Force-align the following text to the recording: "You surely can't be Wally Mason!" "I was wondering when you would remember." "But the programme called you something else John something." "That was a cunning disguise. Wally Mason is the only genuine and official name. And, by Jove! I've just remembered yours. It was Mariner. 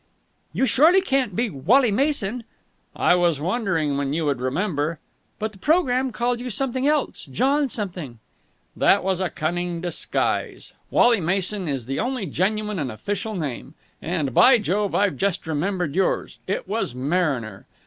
"You 0.51 0.65
surely 0.65 0.99
can't 1.01 1.35
be 1.35 1.51
Wally 1.51 1.91
Mason!" 1.91 2.43
"I 2.95 3.13
was 3.13 3.39
wondering 3.39 3.97
when 3.99 4.13
you 4.13 4.25
would 4.25 4.41
remember." 4.41 4.97
"But 5.37 5.51
the 5.51 5.59
programme 5.59 6.11
called 6.11 6.39
you 6.39 6.49
something 6.49 6.87
else 6.87 7.25
John 7.25 7.69
something." 7.69 8.17
"That 8.75 9.03
was 9.03 9.19
a 9.19 9.29
cunning 9.29 9.79
disguise. 9.79 10.73
Wally 10.89 11.21
Mason 11.21 11.67
is 11.67 11.85
the 11.85 11.99
only 11.99 12.25
genuine 12.25 12.79
and 12.79 12.91
official 12.91 13.35
name. 13.35 13.75
And, 14.01 14.33
by 14.33 14.57
Jove! 14.57 14.95
I've 14.95 15.17
just 15.17 15.45
remembered 15.45 15.93
yours. 15.93 16.39
It 16.47 16.67
was 16.67 16.95
Mariner. 16.95 17.67